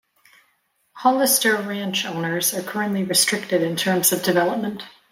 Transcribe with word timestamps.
Hollister 0.93 1.57
Ranch 1.57 2.05
owners 2.07 2.55
are 2.55 2.63
currently 2.63 3.03
restricted 3.03 3.61
in 3.61 3.75
terms 3.75 4.11
of 4.11 4.23
development. 4.23 4.81